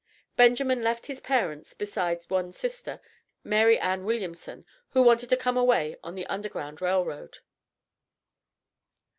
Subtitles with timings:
[0.35, 2.99] Benjamin left his parents besides one sister,
[3.43, 7.37] Mary Ann Williamson, who wanted to come away on the Underground Rail Road.